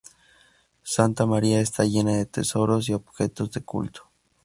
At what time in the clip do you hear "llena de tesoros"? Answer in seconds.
1.85-2.89